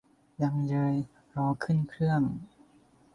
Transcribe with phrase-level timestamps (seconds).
[0.41, 0.95] ยังเยย
[1.35, 2.21] รอขึ้นเครื่อง